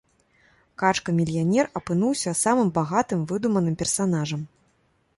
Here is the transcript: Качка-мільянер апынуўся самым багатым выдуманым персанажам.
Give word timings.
Качка-мільянер 0.83 1.69
апынуўся 1.81 2.31
самым 2.43 2.75
багатым 2.81 3.19
выдуманым 3.33 3.75
персанажам. 3.83 4.41